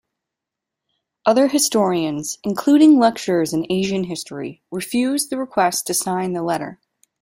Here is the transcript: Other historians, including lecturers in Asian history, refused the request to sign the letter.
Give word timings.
Other 1.27 1.47
historians, 1.47 2.39
including 2.43 2.97
lecturers 2.97 3.53
in 3.53 3.71
Asian 3.71 4.05
history, 4.05 4.63
refused 4.71 5.29
the 5.29 5.37
request 5.37 5.85
to 5.85 5.93
sign 5.93 6.33
the 6.33 6.41
letter. 6.41 6.79